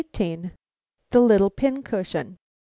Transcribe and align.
THE 1.11 1.19
LITTLE 1.21 1.51
PINCUSHION. 1.51 2.39